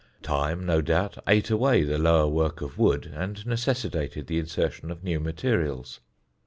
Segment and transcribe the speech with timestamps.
[0.23, 5.03] Time, no doubt, ate away the lower work of wood, and necessitated the insertion of
[5.03, 5.99] new materials.